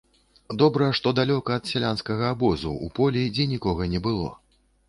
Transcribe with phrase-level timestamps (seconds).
[0.61, 4.35] Добра, што далёка ад сялянскага абозу, у полі, дзе нікога не было.